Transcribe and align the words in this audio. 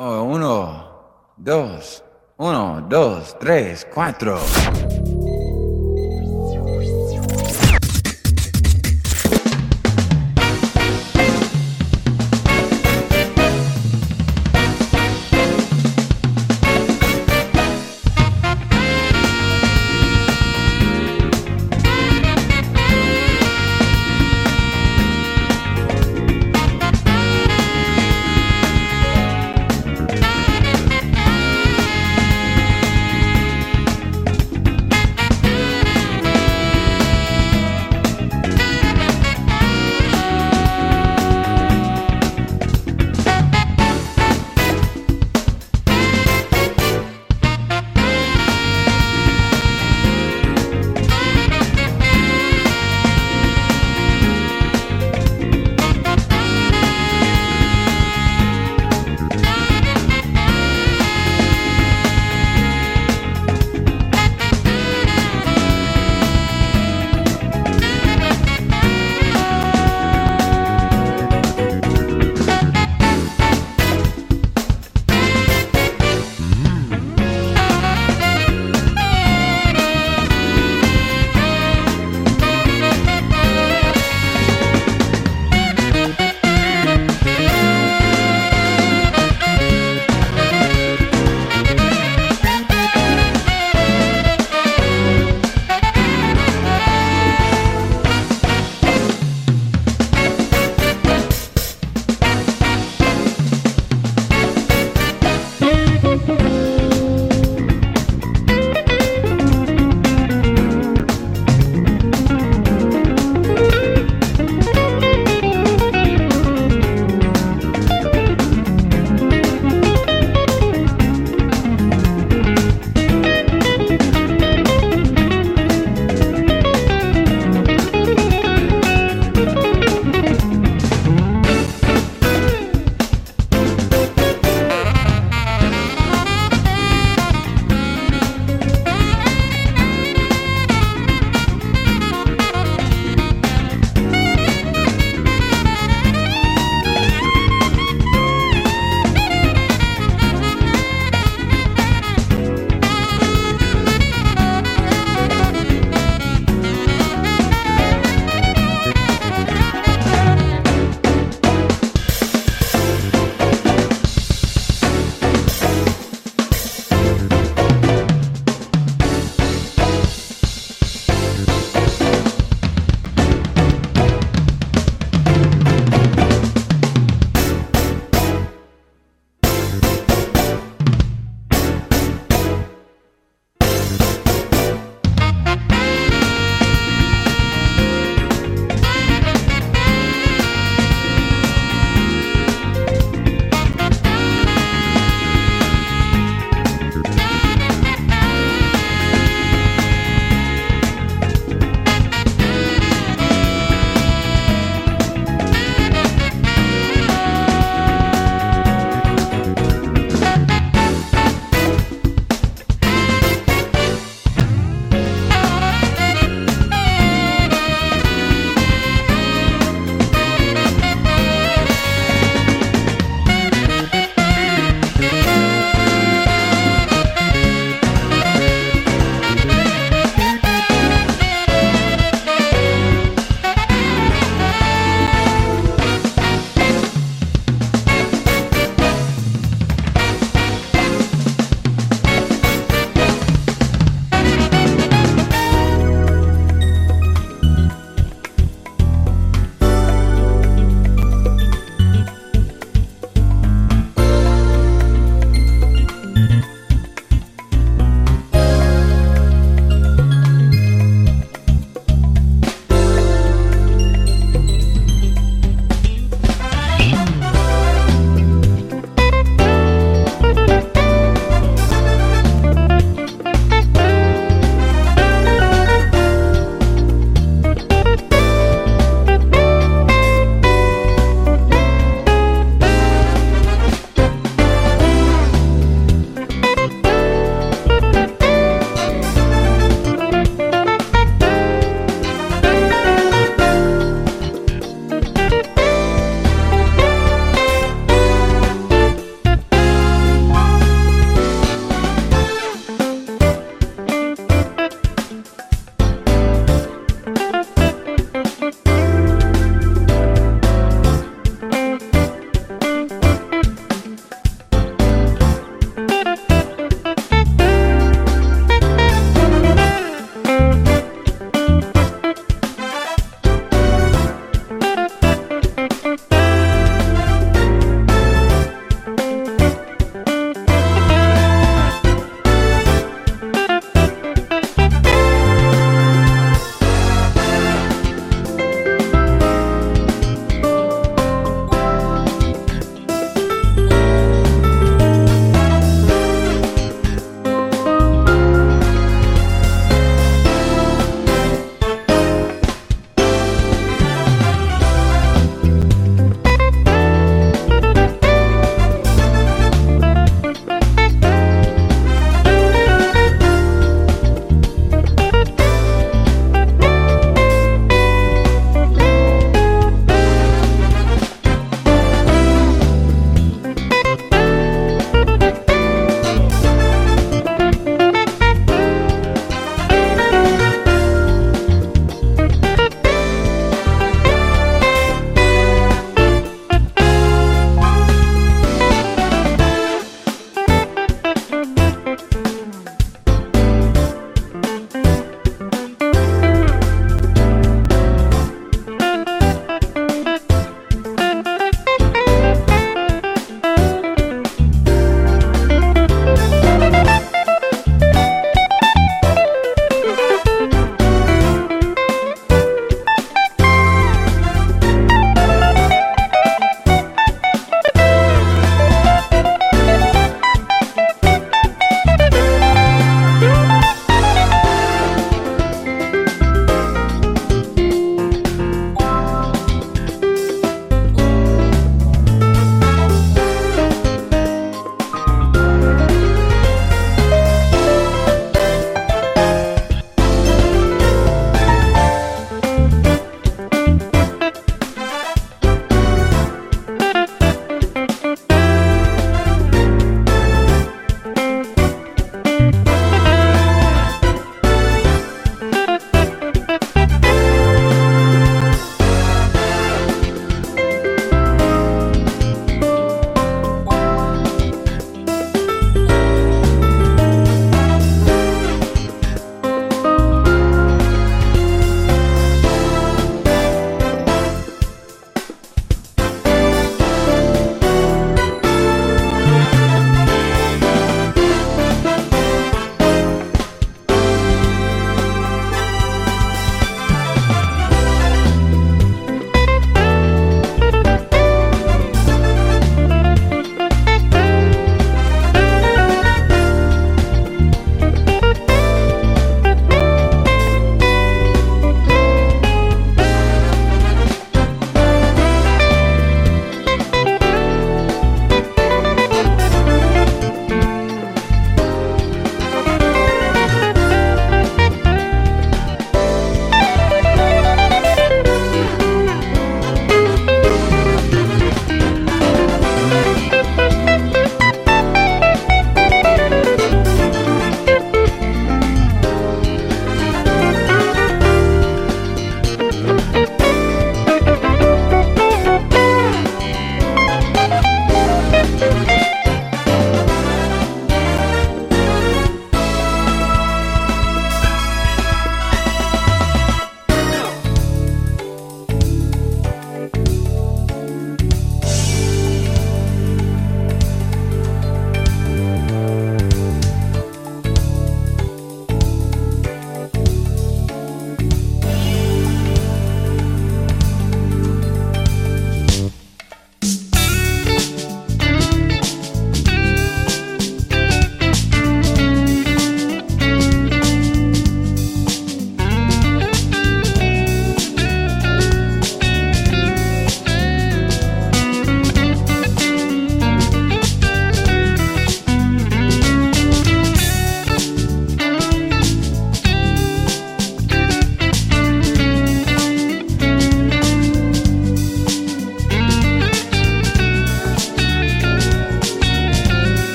Oh, 0.00 0.22
uno, 0.22 1.34
dos, 1.36 2.04
uno, 2.36 2.86
dos, 2.88 3.36
tres, 3.40 3.84
cuatro. 3.92 4.38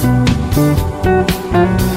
Thank 0.00 1.87